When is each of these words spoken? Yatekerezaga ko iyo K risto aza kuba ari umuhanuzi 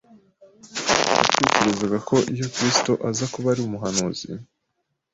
Yatekerezaga 1.17 1.97
ko 2.09 2.15
iyo 2.33 2.45
K 2.53 2.55
risto 2.63 2.93
aza 3.09 3.25
kuba 3.33 3.47
ari 3.53 3.61
umuhanuzi 3.63 4.27